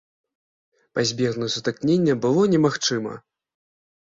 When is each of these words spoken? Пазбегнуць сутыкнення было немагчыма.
Пазбегнуць 0.99 1.51
сутыкнення 1.57 2.13
было 2.27 2.41
немагчыма. 2.55 3.13